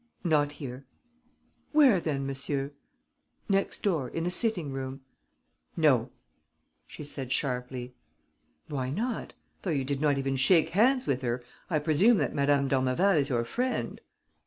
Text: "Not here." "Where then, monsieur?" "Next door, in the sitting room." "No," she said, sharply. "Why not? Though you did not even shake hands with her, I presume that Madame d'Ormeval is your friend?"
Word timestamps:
"Not 0.23 0.53
here." 0.53 0.87
"Where 1.73 1.99
then, 1.99 2.25
monsieur?" 2.25 2.71
"Next 3.47 3.83
door, 3.83 4.09
in 4.09 4.23
the 4.23 4.31
sitting 4.31 4.71
room." 4.71 5.01
"No," 5.77 6.09
she 6.87 7.03
said, 7.03 7.31
sharply. 7.31 7.93
"Why 8.67 8.89
not? 8.89 9.33
Though 9.61 9.69
you 9.69 9.83
did 9.83 10.01
not 10.01 10.17
even 10.17 10.37
shake 10.37 10.69
hands 10.69 11.05
with 11.05 11.21
her, 11.21 11.43
I 11.69 11.77
presume 11.77 12.17
that 12.17 12.33
Madame 12.33 12.67
d'Ormeval 12.67 13.15
is 13.17 13.29
your 13.29 13.45
friend?" 13.45 14.01